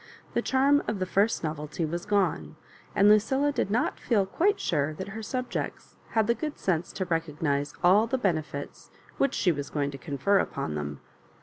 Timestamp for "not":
3.69-3.99